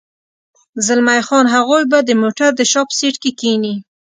[0.85, 3.75] زلمی خان: هغوی به د موټر د شا په سېټ کې کېني.